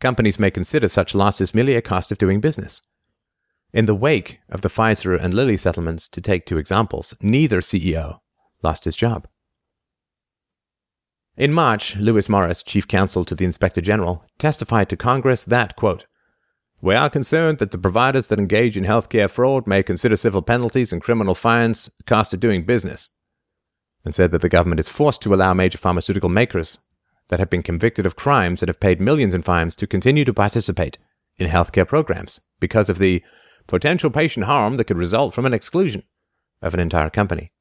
companies 0.00 0.38
may 0.38 0.50
consider 0.50 0.88
such 0.88 1.14
losses 1.14 1.54
merely 1.54 1.76
a 1.76 1.82
cost 1.82 2.10
of 2.10 2.16
doing 2.16 2.40
business. 2.40 2.80
In 3.72 3.86
the 3.86 3.94
wake 3.94 4.40
of 4.48 4.62
the 4.62 4.68
Pfizer 4.68 5.18
and 5.20 5.32
Lilly 5.32 5.56
settlements, 5.56 6.08
to 6.08 6.20
take 6.20 6.44
two 6.44 6.58
examples, 6.58 7.14
neither 7.20 7.60
CEO 7.60 8.18
lost 8.62 8.84
his 8.84 8.96
job. 8.96 9.28
In 11.36 11.52
March, 11.52 11.96
Lewis 11.96 12.28
Morris, 12.28 12.62
chief 12.64 12.88
counsel 12.88 13.24
to 13.24 13.34
the 13.34 13.44
Inspector 13.44 13.80
General, 13.80 14.24
testified 14.38 14.88
to 14.88 14.96
Congress 14.96 15.44
that, 15.44 15.76
quote, 15.76 16.06
we 16.82 16.94
are 16.94 17.10
concerned 17.10 17.58
that 17.58 17.70
the 17.70 17.78
providers 17.78 18.26
that 18.26 18.38
engage 18.38 18.76
in 18.76 18.84
healthcare 18.84 19.30
fraud 19.30 19.66
may 19.66 19.82
consider 19.82 20.16
civil 20.16 20.42
penalties 20.42 20.92
and 20.92 21.02
criminal 21.02 21.34
fines 21.34 21.90
cost 22.06 22.34
of 22.34 22.40
doing 22.40 22.64
business, 22.64 23.10
and 24.04 24.14
said 24.14 24.32
that 24.32 24.40
the 24.40 24.48
government 24.48 24.80
is 24.80 24.88
forced 24.88 25.22
to 25.22 25.34
allow 25.34 25.54
major 25.54 25.78
pharmaceutical 25.78 26.30
makers 26.30 26.78
that 27.28 27.38
have 27.38 27.50
been 27.50 27.62
convicted 27.62 28.04
of 28.04 28.16
crimes 28.16 28.62
and 28.62 28.68
have 28.68 28.80
paid 28.80 29.00
millions 29.00 29.34
in 29.34 29.42
fines 29.42 29.76
to 29.76 29.86
continue 29.86 30.24
to 30.24 30.34
participate 30.34 30.98
in 31.36 31.48
healthcare 31.48 31.86
programs 31.86 32.40
because 32.58 32.88
of 32.88 32.98
the 32.98 33.22
potential 33.70 34.10
patient 34.10 34.46
harm 34.46 34.76
that 34.76 34.84
could 34.84 34.98
result 34.98 35.32
from 35.32 35.46
an 35.46 35.54
exclusion 35.54 36.02
of 36.60 36.74
an 36.74 36.80
entire 36.80 37.08
company. 37.08 37.52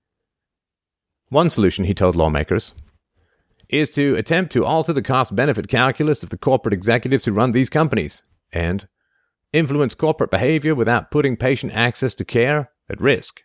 One 1.30 1.50
solution, 1.50 1.86
he 1.86 1.94
told 1.94 2.16
lawmakers, 2.16 2.74
is 3.70 3.92
to 3.92 4.16
attempt 4.16 4.51
to 4.51 4.66
alter 4.66 4.92
the 4.92 5.04
cost 5.04 5.36
benefit 5.36 5.68
calculus 5.68 6.24
of 6.24 6.32
the 6.32 6.38
corporate 6.38 6.74
executives 6.74 7.25
who 7.25 7.32
run 7.32 7.51
these 7.51 7.70
companies, 7.70 8.24
and 8.51 8.88
influence 9.54 9.94
corporate 9.94 10.32
behavior 10.32 10.74
without 10.74 11.12
putting 11.12 11.38
patient 11.38 11.72
access 11.74 12.16
to 12.16 12.25
care 12.25 12.72
at 12.89 13.00
risk. 13.00 13.42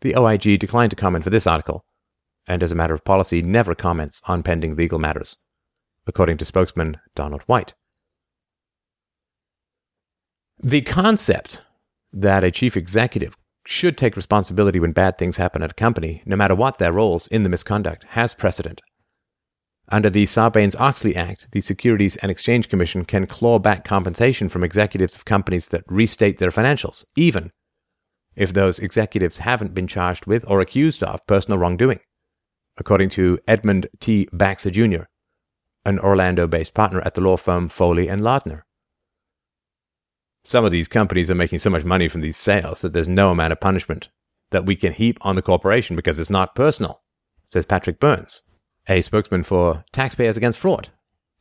The 0.00 0.16
OIG 0.16 0.58
declined 0.58 0.90
to 0.90 0.96
comment 0.96 1.22
for 1.22 1.30
this 1.30 1.46
article, 1.46 1.84
and 2.48 2.60
as 2.60 2.72
a 2.72 2.74
matter 2.74 2.92
of 2.92 3.04
policy, 3.04 3.40
never 3.40 3.76
comments 3.76 4.20
on 4.26 4.42
pending 4.42 4.74
legal 4.74 4.98
matters, 4.98 5.38
according 6.08 6.38
to 6.38 6.44
spokesman 6.44 6.98
Donald 7.14 7.42
White. 7.42 7.74
The 10.62 10.82
concept 10.82 11.60
that 12.12 12.44
a 12.44 12.50
chief 12.50 12.76
executive 12.76 13.36
should 13.66 13.98
take 13.98 14.16
responsibility 14.16 14.78
when 14.78 14.92
bad 14.92 15.16
things 15.18 15.36
happen 15.36 15.62
at 15.62 15.72
a 15.72 15.74
company, 15.74 16.22
no 16.24 16.36
matter 16.36 16.54
what 16.54 16.78
their 16.78 16.92
roles 16.92 17.26
in 17.28 17.42
the 17.42 17.48
misconduct, 17.48 18.04
has 18.10 18.34
precedent. 18.34 18.80
Under 19.88 20.08
the 20.08 20.24
Sarbanes 20.24 20.78
Oxley 20.78 21.14
Act, 21.16 21.48
the 21.52 21.60
Securities 21.60 22.16
and 22.16 22.30
Exchange 22.30 22.68
Commission 22.68 23.04
can 23.04 23.26
claw 23.26 23.58
back 23.58 23.84
compensation 23.84 24.48
from 24.48 24.64
executives 24.64 25.14
of 25.14 25.24
companies 25.24 25.68
that 25.68 25.84
restate 25.88 26.38
their 26.38 26.50
financials, 26.50 27.04
even 27.16 27.50
if 28.36 28.52
those 28.52 28.78
executives 28.78 29.38
haven't 29.38 29.74
been 29.74 29.86
charged 29.86 30.26
with 30.26 30.44
or 30.48 30.60
accused 30.60 31.02
of 31.02 31.26
personal 31.26 31.58
wrongdoing, 31.58 32.00
according 32.78 33.10
to 33.10 33.38
Edmund 33.46 33.88
T. 34.00 34.28
Baxter 34.32 34.70
Jr., 34.70 35.04
an 35.84 35.98
Orlando 35.98 36.46
based 36.46 36.74
partner 36.74 37.00
at 37.02 37.14
the 37.14 37.20
law 37.20 37.36
firm 37.36 37.68
Foley 37.68 38.08
and 38.08 38.22
Lardner. 38.22 38.64
Some 40.44 40.64
of 40.64 40.72
these 40.72 40.88
companies 40.88 41.30
are 41.30 41.34
making 41.34 41.58
so 41.58 41.70
much 41.70 41.84
money 41.84 42.06
from 42.06 42.20
these 42.20 42.36
sales 42.36 42.82
that 42.82 42.92
there's 42.92 43.08
no 43.08 43.30
amount 43.30 43.52
of 43.52 43.60
punishment 43.60 44.08
that 44.50 44.66
we 44.66 44.76
can 44.76 44.92
heap 44.92 45.18
on 45.22 45.36
the 45.36 45.42
corporation 45.42 45.96
because 45.96 46.18
it's 46.18 46.30
not 46.30 46.54
personal, 46.54 47.02
says 47.50 47.64
Patrick 47.66 47.98
Burns, 47.98 48.42
a 48.88 49.00
spokesman 49.00 49.42
for 49.42 49.84
Taxpayers 49.90 50.36
Against 50.36 50.58
Fraud, 50.58 50.90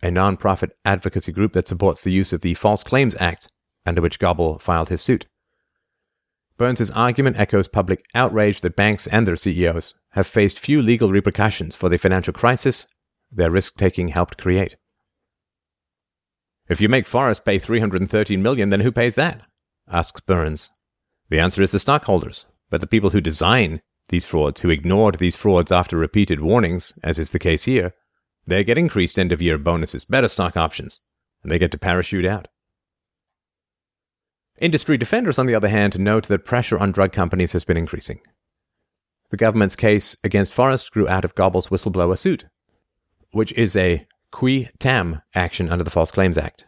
a 0.02 0.10
non-profit 0.10 0.78
advocacy 0.86 1.32
group 1.32 1.54
that 1.54 1.68
supports 1.68 2.04
the 2.04 2.12
use 2.12 2.32
of 2.32 2.42
the 2.42 2.54
False 2.54 2.84
Claims 2.84 3.16
Act, 3.20 3.50
under 3.86 4.02
which 4.02 4.20
Gobble 4.20 4.58
filed 4.58 4.90
his 4.90 5.02
suit. 5.02 5.28
Burns's 6.58 6.92
argument 6.92 7.38
echoes 7.38 7.68
public 7.68 8.06
outrage 8.16 8.62
that 8.62 8.76
banks 8.76 9.08
and 9.08 9.28
their 9.28 9.36
CEOs 9.36 9.96
have 10.12 10.28
faced 10.28 10.60
few 10.60 10.82
legal 10.82 11.12
repercussions 11.12 11.76
for 11.76 11.90
the 11.90 11.98
financial 11.98 12.34
crisis 12.34 12.88
their 13.36 13.52
risk-taking 13.52 14.10
helped 14.10 14.38
create. 14.38 14.76
If 16.70 16.80
you 16.80 16.90
make 16.90 17.06
Forest 17.06 17.46
pay 17.46 17.60
313 17.60 18.42
million, 18.42 18.70
then 18.70 18.80
who 18.82 18.92
pays 18.92 19.16
that? 19.16 19.42
asks 19.90 20.22
Burns. 20.22 20.72
The 21.30 21.40
answer 21.40 21.62
is 21.62 21.72
the 21.72 21.80
stockholders, 21.80 22.46
but 22.70 22.80
the 22.80 22.88
people 22.88 23.10
who 23.10 23.22
design 23.22 23.82
these 24.10 24.26
frauds, 24.26 24.62
who 24.62 24.70
ignored 24.70 25.16
these 25.16 25.38
frauds 25.38 25.72
after 25.72 25.98
repeated 25.98 26.42
warnings, 26.42 26.98
as 27.04 27.20
is 27.20 27.32
the 27.32 27.40
case 27.40 27.64
here, 27.64 27.94
they 28.46 28.64
get 28.64 28.78
increased 28.78 29.18
end 29.18 29.32
of 29.32 29.42
year 29.42 29.58
bonuses, 29.58 30.06
better 30.06 30.28
stock 30.28 30.58
options, 30.58 31.02
and 31.42 31.52
they 31.52 31.60
get 31.60 31.72
to 31.72 31.78
parachute 31.78 32.26
out. 32.26 32.48
Industry 34.60 34.98
defenders, 34.98 35.40
on 35.40 35.46
the 35.46 35.56
other 35.56 35.70
hand, 35.70 36.00
note 36.00 36.28
that 36.28 36.46
pressure 36.46 36.78
on 36.78 36.92
drug 36.92 37.12
companies 37.12 37.54
has 37.54 37.66
been 37.66 37.78
increasing. 37.78 38.20
The 39.32 39.38
government's 39.38 39.76
case 39.76 40.16
against 40.24 40.54
Forest 40.54 40.92
grew 40.92 41.08
out 41.08 41.26
of 41.26 41.36
Gobble's 41.36 41.70
whistleblower 41.70 42.18
suit, 42.18 42.46
which 43.32 43.52
is 43.54 43.76
a 43.76 44.06
qui 44.34 44.68
tam 44.80 45.22
action 45.36 45.70
under 45.70 45.84
the 45.84 45.92
False 45.92 46.10
Claims 46.10 46.40
Act. 46.40 46.66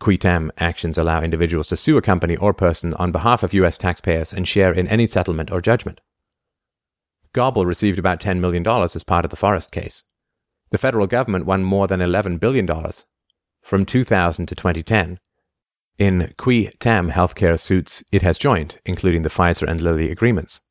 Qui 0.00 0.18
tam 0.18 0.50
actions 0.58 0.98
allow 0.98 1.22
individuals 1.22 1.68
to 1.68 1.76
sue 1.76 1.96
a 1.96 2.02
company 2.02 2.36
or 2.36 2.52
person 2.52 2.92
on 2.94 3.12
behalf 3.12 3.44
of 3.44 3.54
U.S. 3.54 3.78
taxpayers 3.78 4.32
and 4.32 4.48
share 4.48 4.72
in 4.72 4.88
any 4.88 5.06
settlement 5.06 5.52
or 5.52 5.60
judgment. 5.60 6.00
Gobble 7.32 7.64
received 7.66 8.00
about 8.00 8.20
$10 8.20 8.40
million 8.40 8.66
as 8.66 9.04
part 9.04 9.24
of 9.24 9.30
the 9.30 9.36
Forest 9.36 9.70
case. 9.70 10.02
The 10.72 10.76
federal 10.76 11.06
government 11.06 11.46
won 11.46 11.62
more 11.62 11.86
than 11.86 12.00
$11 12.00 12.40
billion 12.40 12.68
from 13.62 13.86
2000 13.86 14.46
to 14.46 14.54
2010 14.56 15.20
in 15.98 16.34
qui 16.36 16.68
tam 16.80 17.12
healthcare 17.12 17.60
suits 17.60 18.02
it 18.10 18.22
has 18.22 18.38
joined, 18.38 18.80
including 18.84 19.22
the 19.22 19.28
Pfizer 19.28 19.68
and 19.68 19.80
Lilly 19.80 20.10
agreements. 20.10 20.62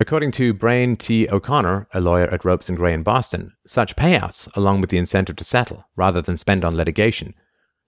According 0.00 0.30
to 0.32 0.54
Brien 0.54 0.96
T. 0.96 1.28
O'Connor, 1.28 1.88
a 1.92 2.00
lawyer 2.00 2.28
at 2.28 2.44
Ropes 2.44 2.68
and 2.68 2.78
Gray 2.78 2.92
in 2.92 3.02
Boston, 3.02 3.54
such 3.66 3.96
payouts, 3.96 4.48
along 4.54 4.80
with 4.80 4.90
the 4.90 4.98
incentive 4.98 5.34
to 5.34 5.44
settle 5.44 5.86
rather 5.96 6.22
than 6.22 6.36
spend 6.36 6.64
on 6.64 6.76
litigation, 6.76 7.34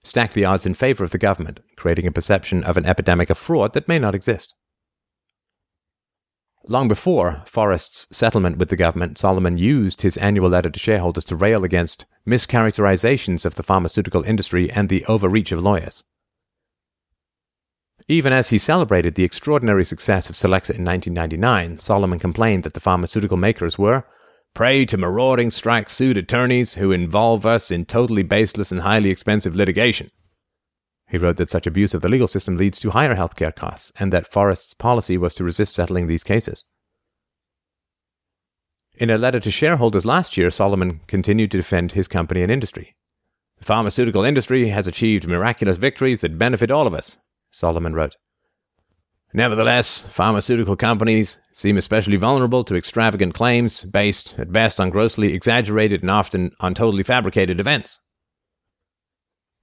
stack 0.03 0.33
the 0.33 0.43
odds 0.43 0.65
in 0.65 0.73
favor 0.73 1.05
of 1.05 1.11
the 1.11 1.17
government, 1.17 1.61
creating 1.77 2.05
a 2.05 2.11
perception 2.11 2.65
of 2.65 2.75
an 2.75 2.85
epidemic 2.85 3.29
of 3.29 3.37
fraud 3.37 3.71
that 3.73 3.87
may 3.87 3.97
not 3.97 4.13
exist. 4.13 4.55
Long 6.67 6.89
before 6.89 7.43
Forest's 7.45 8.07
settlement 8.15 8.57
with 8.57 8.67
the 8.67 8.75
government, 8.75 9.17
Solomon 9.17 9.57
used 9.57 10.01
his 10.01 10.17
annual 10.17 10.49
letter 10.49 10.69
to 10.69 10.79
shareholders 10.79 11.23
to 11.25 11.37
rail 11.37 11.63
against 11.63 12.05
mischaracterizations 12.27 13.45
of 13.45 13.55
the 13.55 13.63
pharmaceutical 13.63 14.23
industry 14.23 14.69
and 14.69 14.89
the 14.89 15.05
overreach 15.05 15.53
of 15.53 15.63
lawyers. 15.63 16.03
Even 18.07 18.33
as 18.33 18.49
he 18.49 18.57
celebrated 18.57 19.15
the 19.15 19.23
extraordinary 19.23 19.85
success 19.85 20.29
of 20.29 20.35
Celexa 20.35 20.75
in 20.75 20.85
1999, 20.85 21.77
Solomon 21.77 22.19
complained 22.19 22.63
that 22.63 22.73
the 22.73 22.79
pharmaceutical 22.79 23.37
makers 23.37 23.77
were 23.77 24.05
prey 24.53 24.85
to 24.85 24.97
marauding 24.97 25.49
strike 25.49 25.89
suit 25.89 26.17
attorneys 26.17 26.75
who 26.75 26.91
involve 26.91 27.45
us 27.45 27.71
in 27.71 27.85
totally 27.85 28.23
baseless 28.23 28.71
and 28.71 28.81
highly 28.81 29.09
expensive 29.09 29.55
litigation. 29.55 30.09
He 31.09 31.17
wrote 31.17 31.37
that 31.37 31.49
such 31.49 31.67
abuse 31.67 31.93
of 31.93 32.01
the 32.01 32.09
legal 32.09 32.27
system 32.27 32.57
leads 32.57 32.79
to 32.79 32.91
higher 32.91 33.15
healthcare 33.15 33.55
costs, 33.55 33.91
and 33.99 34.11
that 34.11 34.31
Forest's 34.31 34.73
policy 34.73 35.17
was 35.17 35.35
to 35.35 35.43
resist 35.43 35.75
settling 35.75 36.07
these 36.07 36.23
cases. 36.23 36.65
In 38.95 39.09
a 39.09 39.17
letter 39.17 39.39
to 39.39 39.51
shareholders 39.51 40.05
last 40.05 40.37
year, 40.37 40.49
Solomon 40.49 41.01
continued 41.07 41.51
to 41.51 41.57
defend 41.57 41.93
his 41.93 42.07
company 42.07 42.43
and 42.43 42.51
industry. 42.51 42.95
The 43.57 43.65
pharmaceutical 43.65 44.23
industry 44.23 44.69
has 44.69 44.87
achieved 44.87 45.27
miraculous 45.27 45.77
victories 45.77 46.21
that 46.21 46.37
benefit 46.37 46.71
all 46.71 46.87
of 46.87 46.93
us, 46.93 47.17
Solomon 47.51 47.93
wrote. 47.93 48.15
Nevertheless, 49.33 49.99
pharmaceutical 49.99 50.75
companies 50.75 51.37
seem 51.53 51.77
especially 51.77 52.17
vulnerable 52.17 52.63
to 52.65 52.75
extravagant 52.75 53.33
claims 53.33 53.85
based, 53.85 54.35
at 54.37 54.51
best, 54.51 54.79
on 54.79 54.89
grossly 54.89 55.33
exaggerated 55.33 56.01
and 56.01 56.11
often 56.11 56.51
on 56.59 56.73
totally 56.73 57.03
fabricated 57.03 57.59
events. 57.59 57.99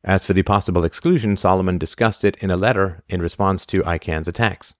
As 0.02 0.24
for 0.24 0.32
the 0.32 0.42
possible 0.42 0.84
exclusion, 0.84 1.36
Solomon 1.36 1.76
discussed 1.76 2.24
it 2.24 2.36
in 2.36 2.50
a 2.50 2.56
letter 2.56 3.02
in 3.08 3.20
response 3.20 3.66
to 3.66 3.82
Icahn's 3.82 4.28
attacks. 4.28 4.74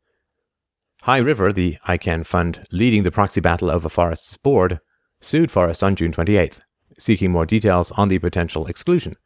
High 1.03 1.19
River, 1.19 1.53
the 1.53 1.77
Icahn 1.87 2.25
fund 2.25 2.67
leading 2.71 3.03
the 3.03 3.11
proxy 3.11 3.41
battle 3.41 3.71
over 3.71 3.89
Forest's 3.89 4.37
board, 4.37 4.81
sued 5.21 5.51
Forest 5.51 5.83
on 5.83 5.97
June 5.97 6.13
28th, 6.13 6.61
seeking 6.99 7.31
more 7.31 7.47
details 7.47 7.91
on 7.93 8.09
the 8.09 8.19
potential 8.19 8.67
exclusion, 8.67 9.17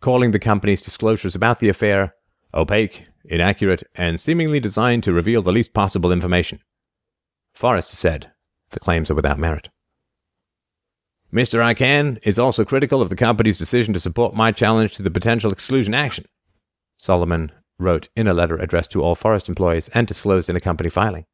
calling 0.00 0.32
the 0.32 0.38
company's 0.38 0.82
disclosures 0.82 1.34
about 1.34 1.58
the 1.58 1.68
affair 1.68 2.14
opaque, 2.54 3.06
inaccurate, 3.24 3.82
and 3.94 4.20
seemingly 4.20 4.60
designed 4.60 5.02
to 5.02 5.12
reveal 5.12 5.42
the 5.42 5.52
least 5.52 5.74
possible 5.74 6.12
information. 6.12 6.60
Forest 7.54 7.90
said 7.90 8.32
the 8.70 8.80
claims 8.80 9.10
are 9.10 9.14
without 9.14 9.38
merit. 9.38 9.68
Mr. 11.32 11.60
Icahn 11.60 12.18
is 12.22 12.38
also 12.38 12.64
critical 12.64 13.02
of 13.02 13.10
the 13.10 13.16
company's 13.16 13.58
decision 13.58 13.92
to 13.92 14.00
support 14.00 14.34
my 14.34 14.52
challenge 14.52 14.94
to 14.94 15.02
the 15.02 15.10
potential 15.10 15.50
exclusion 15.50 15.92
action. 15.92 16.26
Solomon 16.96 17.50
wrote 17.78 18.08
in 18.14 18.28
a 18.28 18.34
letter 18.34 18.56
addressed 18.56 18.92
to 18.92 19.02
all 19.02 19.16
Forest 19.16 19.48
employees 19.48 19.88
and 19.88 20.06
disclosed 20.06 20.48
in 20.48 20.54
a 20.54 20.60
company 20.60 20.88
filing. 20.88 21.26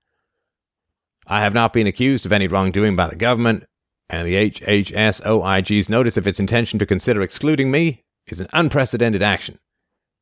I 1.26 1.40
have 1.40 1.52
not 1.52 1.74
been 1.74 1.86
accused 1.86 2.24
of 2.24 2.32
any 2.32 2.48
wrongdoing 2.48 2.96
by 2.96 3.08
the 3.08 3.16
government, 3.16 3.64
and 4.08 4.26
the 4.26 4.34
HHSOIG's 4.34 5.88
notice 5.88 6.16
of 6.16 6.26
its 6.26 6.40
intention 6.40 6.78
to 6.78 6.86
consider 6.86 7.22
excluding 7.22 7.70
me 7.70 8.02
is 8.26 8.40
an 8.40 8.48
unprecedented 8.52 9.22
action, 9.22 9.58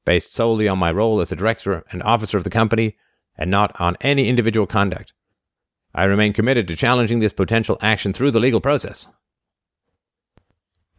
based 0.09 0.33
solely 0.33 0.67
on 0.67 0.79
my 0.79 0.91
role 0.91 1.21
as 1.21 1.31
a 1.31 1.37
director 1.37 1.85
and 1.93 2.03
officer 2.03 2.39
of 2.39 2.45
the 2.45 2.49
company 2.49 2.97
and 3.37 3.51
not 3.51 3.79
on 3.79 3.95
any 4.01 4.27
individual 4.27 4.67
conduct. 4.67 5.13
I 5.95 6.05
remain 6.05 6.33
committed 6.33 6.67
to 6.69 6.77
challenging 6.77 7.21
this 7.21 7.35
potential 7.35 7.77
action 7.83 8.15
through 8.15 8.31
the 8.31 8.41
legal 8.41 8.63
process. 8.63 9.09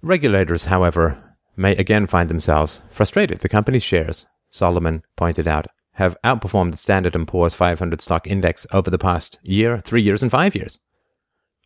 Regulators, 0.03 0.65
however, 0.65 1.35
may 1.57 1.71
again 1.71 2.05
find 2.05 2.29
themselves 2.29 2.83
frustrated. 2.91 3.39
The 3.39 3.49
company's 3.49 3.81
shares 3.81 4.27
Solomon 4.51 5.01
pointed 5.15 5.47
out, 5.47 5.65
have 5.93 6.15
outperformed 6.23 6.73
the 6.73 6.77
Standard 6.77 7.15
& 7.25 7.27
Poor's 7.27 7.55
500 7.55 8.01
stock 8.01 8.27
index 8.27 8.67
over 8.71 8.91
the 8.91 8.99
past 8.99 9.39
year, 9.41 9.81
three 9.83 10.03
years, 10.03 10.21
and 10.21 10.29
five 10.29 10.53
years. 10.53 10.79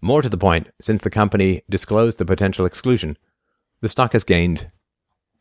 More 0.02 0.22
to 0.22 0.30
the 0.30 0.38
point, 0.38 0.70
since 0.80 1.02
the 1.02 1.10
company 1.10 1.64
disclosed 1.70 2.20
the 2.20 2.26
potential 2.26 2.66
exclusion, 2.66 3.18
the 3.82 3.90
stock 3.90 4.14
has 4.14 4.24
gained 4.24 4.72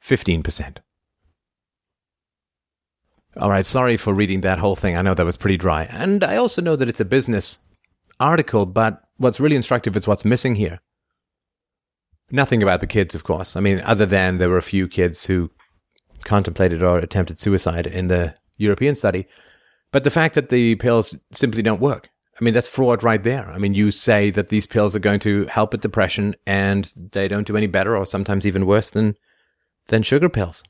15%. 0.02 0.78
All 3.36 3.48
right, 3.48 3.64
sorry 3.64 3.96
for 3.96 4.12
reading 4.12 4.42
that 4.42 4.58
whole 4.58 4.76
thing. 4.76 4.96
I 4.96 5.02
know 5.02 5.14
that 5.14 5.24
was 5.24 5.36
pretty 5.36 5.56
dry. 5.56 5.84
And 5.84 6.22
I 6.22 6.36
also 6.36 6.60
know 6.60 6.76
that 6.76 6.88
it's 6.88 7.00
a 7.00 7.04
business 7.04 7.58
article, 8.20 8.66
but 8.66 9.02
what's 9.16 9.40
really 9.40 9.56
instructive 9.56 9.96
is 9.96 10.06
what's 10.06 10.24
missing 10.24 10.56
here. 10.56 10.80
Nothing 12.30 12.62
about 12.62 12.80
the 12.80 12.86
kids, 12.86 13.14
of 13.14 13.24
course. 13.24 13.56
I 13.56 13.60
mean, 13.60 13.80
other 13.80 14.06
than 14.06 14.38
there 14.38 14.48
were 14.48 14.58
a 14.58 14.62
few 14.62 14.86
kids 14.86 15.26
who 15.26 15.50
contemplated 16.24 16.82
or 16.82 16.98
attempted 16.98 17.38
suicide 17.38 17.86
in 17.86 18.08
the 18.08 18.34
European 18.56 18.94
study. 18.94 19.26
But 19.92 20.04
the 20.04 20.10
fact 20.10 20.34
that 20.34 20.48
the 20.48 20.76
pills 20.76 21.16
simply 21.34 21.62
don't 21.62 21.80
work. 21.80 22.10
I 22.40 22.44
mean, 22.44 22.54
that's 22.54 22.68
fraud 22.68 23.02
right 23.02 23.22
there. 23.22 23.50
I 23.50 23.58
mean, 23.58 23.74
you 23.74 23.90
say 23.90 24.30
that 24.30 24.48
these 24.48 24.66
pills 24.66 24.96
are 24.96 25.00
going 25.00 25.20
to 25.20 25.46
help 25.46 25.72
with 25.72 25.82
depression 25.82 26.34
and 26.46 26.90
they 26.96 27.28
don't 27.28 27.46
do 27.46 27.56
any 27.56 27.66
better 27.66 27.96
or 27.96 28.06
sometimes 28.06 28.46
even 28.46 28.66
worse 28.66 28.88
than, 28.88 29.16
than 29.88 30.02
sugar 30.02 30.30
pills. 30.30 30.64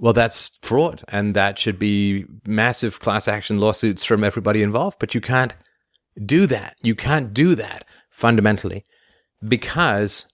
Well, 0.00 0.14
that's 0.14 0.58
fraud. 0.62 1.04
And 1.08 1.36
that 1.36 1.58
should 1.58 1.78
be 1.78 2.24
massive 2.46 3.00
class 3.00 3.28
action 3.28 3.60
lawsuits 3.60 4.02
from 4.04 4.24
everybody 4.24 4.62
involved. 4.62 4.98
But 4.98 5.14
you 5.14 5.20
can't 5.20 5.54
do 6.24 6.46
that. 6.46 6.76
You 6.82 6.94
can't 6.94 7.34
do 7.34 7.54
that 7.54 7.84
fundamentally 8.10 8.84
because 9.46 10.32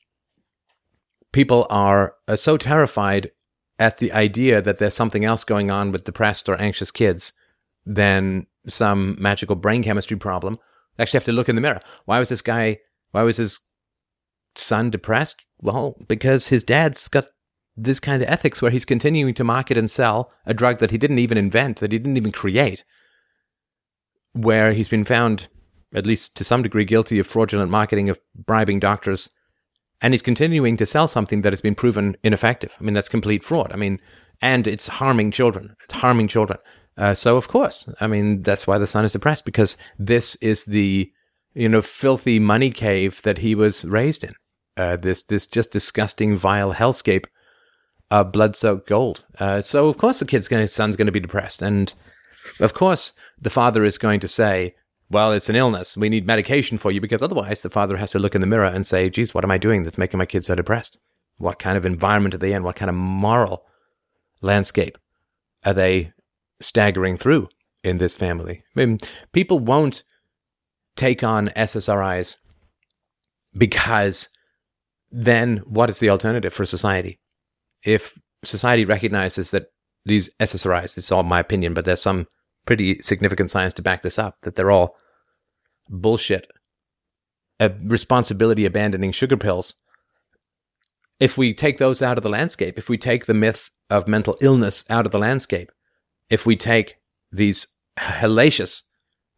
people 1.33 1.67
are 1.69 2.15
so 2.37 2.57
terrified 2.57 3.31
at 3.79 3.99
the 3.99 4.13
idea 4.13 4.63
that 4.63 4.79
there's 4.79 4.95
something 4.95 5.25
else 5.25 5.45
going 5.45 5.71
on 5.71 5.93
with 5.93 6.05
depressed 6.05 6.49
or 6.49 6.59
anxious 6.61 6.91
kids 6.91 7.33
than 7.85 8.47
some 8.67 9.17
magical 9.19 9.57
brain 9.57 9.83
chemistry 9.83 10.17
problem. 10.17 10.59
They 10.97 11.03
actually 11.03 11.19
have 11.19 11.25
to 11.25 11.33
look 11.33 11.49
in 11.49 11.57
the 11.57 11.61
mirror. 11.61 11.81
Why 12.05 12.19
was 12.19 12.31
this 12.31 12.41
guy, 12.41 12.79
why 13.11 13.23
was 13.23 13.37
his 13.37 13.61
son 14.55 14.91
depressed? 14.91 15.45
Well, 15.61 15.97
because 16.09 16.49
his 16.49 16.65
dad's 16.65 17.07
got 17.09 17.27
this 17.77 18.01
kind 18.01 18.23
of 18.23 18.29
ethics 18.29 18.63
where 18.63 18.71
he's 18.71 18.85
continuing 18.85 19.35
to 19.35 19.45
market 19.45 19.77
and 19.77 19.91
sell 19.91 20.33
a 20.45 20.55
drug 20.55 20.79
that 20.79 20.91
he 20.91 20.99
didn't 20.99 21.19
even 21.19 21.39
invent, 21.39 21.81
that 21.81 21.93
he 21.93 21.99
didn't 21.99 22.17
even 22.17 22.33
create, 22.33 22.85
where 24.33 24.73
he's 24.73 24.89
been 24.89 25.05
found, 25.05 25.49
at 25.95 26.07
least 26.07 26.37
to 26.37 26.45
some 26.45 26.63
degree, 26.63 26.85
guilty 26.85 27.19
of 27.19 27.27
fraudulent 27.27 27.71
marketing, 27.71 28.09
of 28.09 28.21
bribing 28.35 28.81
doctors 28.81 29.31
and 30.01 30.13
he's 30.13 30.23
continuing 30.23 30.77
to 30.77 30.87
sell 30.87 31.09
something 31.09 31.43
that 31.43 31.53
has 31.53 31.61
been 31.61 31.75
proven 31.75 32.17
ineffective. 32.23 32.77
I 32.79 32.85
mean, 32.85 32.95
that's 32.95 33.09
complete 33.09 33.43
fraud. 33.43 33.73
I 33.73 33.77
mean, 33.77 34.01
and 34.43 34.67
it's 34.67 34.89
harming 34.89 35.31
children. 35.31 35.77
It's 35.85 35.95
harming 35.95 36.29
children. 36.29 36.59
Uh, 36.99 37.15
so 37.15 37.37
of 37.37 37.49
course, 37.49 37.89
I 38.01 38.07
mean, 38.07 38.43
that's 38.43 38.67
why 38.67 38.79
the 38.79 38.87
son 38.87 39.05
is 39.05 39.13
depressed 39.13 39.45
because 39.45 39.77
this 39.99 40.35
is 40.37 40.65
the 40.65 41.13
you 41.55 41.69
know 41.69 41.83
filthy 41.83 42.39
money 42.39 42.71
cave 42.71 43.23
that 43.23 43.39
he 43.39 43.55
was 43.55 43.85
raised 43.85 44.25
in. 44.25 44.35
Uh, 44.77 44.97
this 44.97 45.23
this 45.23 45.47
just 45.47 45.73
disgusting, 45.73 46.37
vile 46.37 46.75
hellscape 46.75 47.27
of 48.11 48.33
blood-soaked 48.33 48.89
gold. 48.89 49.25
Uh, 49.39 49.61
so 49.61 49.89
of 49.89 49.99
course, 49.99 50.19
the 50.19 50.25
kid's 50.25 50.49
his 50.49 50.73
son's 50.73 50.97
going 50.97 51.07
to 51.07 51.13
be 51.13 51.21
depressed, 51.21 51.63
and 51.63 51.95
of 52.61 52.75
course, 52.75 53.13
the 53.39 53.51
father 53.51 53.85
is 53.85 53.99
going 53.99 54.21
to 54.21 54.29
say, 54.29 54.75
well, 55.11 55.33
it's 55.33 55.49
an 55.49 55.57
illness. 55.57 55.97
We 55.97 56.09
need 56.09 56.27
medication 56.27 56.79
for 56.79 56.91
you 56.91 57.01
because 57.01 57.23
otherwise 57.23 57.63
the 57.63 57.71
father 57.71 57.97
has 57.97 58.11
to 58.13 58.19
look 58.19 58.35
in 58.35 58.41
the 58.41 58.47
mirror 58.47 58.67
and 58.67 58.87
say, 58.87 59.09
geez, 59.09 59.35
what 59.35 59.45
am 59.45 59.51
I 59.51 59.59
doing 59.59 59.83
that's 59.83 59.99
making 59.99 60.19
my 60.19 60.27
kids 60.27 60.47
so 60.47 60.55
depressed? 60.55 60.99
What 61.39 61.59
kind 61.59 61.77
of 61.77 61.87
environment 61.87 62.35
are 62.35 62.39
they 62.39 62.53
in? 62.53 62.63
What 62.63 62.77
kind 62.77 62.89
of 62.89 62.97
moral 62.97 63.65
landscape 64.41 64.99
are 65.65 65.75
they 65.75 66.13
staggering 66.61 67.19
through 67.19 67.49
in 67.85 67.99
this 67.99 68.15
family? 68.15 68.65
I 68.77 68.85
mean, 68.85 68.99
people 69.33 69.59
won't 69.59 70.03
take 70.97 71.23
on 71.23 71.49
SSRIs 71.49 72.39
because 73.57 74.29
then 75.11 75.59
what 75.59 75.91
is 75.91 76.01
the 76.01 76.11
alternative 76.11 76.53
for 76.53 76.65
society? 76.65 77.21
If 77.87 78.19
society 78.45 78.85
recognizes 78.85 79.53
that 79.53 79.69
these 80.05 80.29
SSRIs, 80.41 80.99
it's 80.99 81.13
all 81.13 81.23
my 81.23 81.41
opinion, 81.41 81.73
but 81.73 81.85
there's 81.85 82.03
some 82.03 82.27
pretty 82.67 83.01
significant 83.01 83.49
science 83.49 83.73
to 83.75 83.83
back 83.83 84.03
this 84.03 84.19
up 84.19 84.41
that 84.43 84.57
they're 84.57 84.71
all 84.71 84.97
bullshit, 85.89 86.51
a 87.61 87.71
responsibility 87.85 88.67
abandoning 88.67 89.13
sugar 89.13 89.37
pills. 89.37 89.75
If 91.19 91.39
we 91.39 91.55
take 91.55 91.79
those 91.79 92.03
out 92.03 92.19
of 92.19 92.23
the 92.23 92.29
landscape, 92.29 92.77
if 92.77 92.89
we 92.89 92.99
take 92.99 93.27
the 93.27 93.35
myth 93.35 93.71
of 93.89 94.09
mental 94.09 94.37
illness 94.41 94.85
out 94.91 95.07
of 95.07 95.13
the 95.13 95.19
landscape, 95.19 95.71
if 96.29 96.45
we 96.45 96.57
take 96.57 96.97
these 97.31 97.79
hellacious 97.99 98.83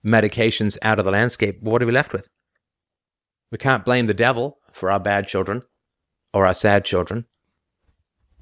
medications 0.04 0.76
out 0.82 0.98
of 0.98 1.04
the 1.04 1.10
landscape, 1.10 1.58
what 1.60 1.82
are 1.82 1.86
we 1.86 1.92
left 1.92 2.12
with? 2.12 2.28
We 3.52 3.58
can't 3.58 3.84
blame 3.84 4.06
the 4.06 4.14
devil 4.14 4.58
for 4.72 4.90
our 4.90 4.98
bad 4.98 5.26
children 5.26 5.62
or 6.34 6.46
our 6.46 6.54
sad 6.54 6.84
children. 6.84 7.26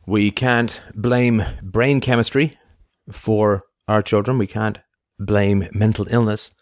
We 0.07 0.31
can't 0.31 0.81
blame 0.95 1.43
brain 1.63 2.01
chemistry 2.01 2.57
for 3.11 3.63
our 3.89 4.03
children. 4.03 4.39
We 4.39 4.47
can't 4.47 4.79
blame 5.19 5.69
mental 5.73 6.07
illness 6.11 6.53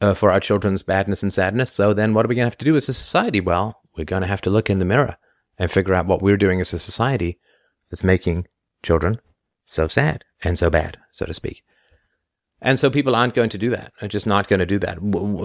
uh, 0.00 0.14
for 0.14 0.30
our 0.30 0.40
children's 0.40 0.82
badness 0.82 1.22
and 1.22 1.32
sadness. 1.32 1.70
So 1.70 1.92
then 1.92 2.14
what 2.14 2.24
are 2.24 2.28
we 2.28 2.34
going 2.34 2.46
to 2.46 2.50
have 2.50 2.58
to 2.58 2.64
do 2.64 2.76
as 2.76 2.88
a 2.88 2.94
society? 2.94 3.40
Well, 3.40 3.80
we're 3.96 4.04
going 4.04 4.22
to 4.22 4.28
have 4.28 4.40
to 4.42 4.50
look 4.50 4.70
in 4.70 4.78
the 4.78 4.84
mirror 4.86 5.16
and 5.58 5.70
figure 5.70 5.94
out 5.94 6.06
what 6.06 6.22
we're 6.22 6.38
doing 6.38 6.60
as 6.60 6.72
a 6.72 6.78
society 6.78 7.38
that's 7.90 8.02
making 8.02 8.46
children 8.82 9.20
so 9.66 9.86
sad 9.86 10.24
and 10.42 10.58
so 10.58 10.70
bad, 10.70 10.98
so 11.10 11.26
to 11.26 11.34
speak. 11.34 11.62
And 12.64 12.78
so 12.78 12.90
people 12.90 13.16
aren't 13.16 13.34
going 13.34 13.48
to 13.50 13.58
do 13.58 13.70
that. 13.70 13.92
They're 13.98 14.08
just 14.08 14.26
not 14.26 14.46
going 14.46 14.60
to 14.60 14.66
do 14.66 14.78
that. 14.78 14.98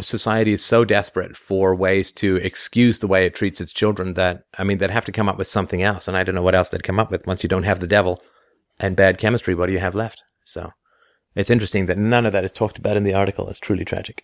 Society 0.05 0.53
is 0.53 0.63
so 0.63 0.85
desperate 0.85 1.35
for 1.35 1.73
ways 1.73 2.11
to 2.11 2.35
excuse 2.35 2.99
the 2.99 3.07
way 3.07 3.25
it 3.25 3.33
treats 3.33 3.59
its 3.59 3.73
children 3.73 4.13
that, 4.13 4.43
I 4.59 4.63
mean, 4.63 4.77
they'd 4.77 4.91
have 4.91 5.05
to 5.05 5.11
come 5.11 5.27
up 5.27 5.39
with 5.39 5.47
something 5.47 5.81
else. 5.81 6.07
And 6.07 6.15
I 6.15 6.23
don't 6.23 6.35
know 6.35 6.43
what 6.43 6.53
else 6.53 6.69
they'd 6.69 6.83
come 6.83 6.99
up 6.99 7.09
with. 7.09 7.25
Once 7.25 7.41
you 7.41 7.49
don't 7.49 7.63
have 7.63 7.79
the 7.79 7.87
devil 7.87 8.21
and 8.79 8.95
bad 8.95 9.17
chemistry, 9.17 9.55
what 9.55 9.65
do 9.65 9.73
you 9.73 9.79
have 9.79 9.95
left? 9.95 10.23
So 10.45 10.69
it's 11.33 11.49
interesting 11.49 11.87
that 11.87 11.97
none 11.97 12.27
of 12.27 12.33
that 12.33 12.45
is 12.45 12.51
talked 12.51 12.77
about 12.77 12.97
in 12.97 13.03
the 13.03 13.15
article. 13.15 13.49
It's 13.49 13.59
truly 13.59 13.83
tragic. 13.83 14.23